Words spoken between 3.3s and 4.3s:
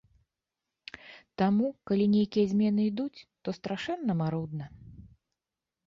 то страшэнна